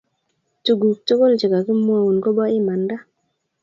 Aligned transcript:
Tuguk 0.63 0.97
tugul 1.07 1.33
chegakimwaun 1.39 2.17
koba 2.25 2.43
imanda 2.59 2.95